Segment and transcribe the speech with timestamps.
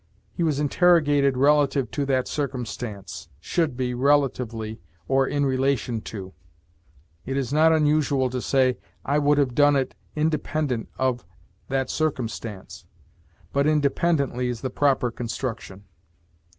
[0.31, 6.33] 'He was interrogated relative to that circumstance,' should be relatively, or in relation to.
[7.23, 11.23] It is not unusual to say, 'I would have done it independent of
[11.69, 12.87] that circumstance,'
[13.53, 15.83] but independently is the proper construction.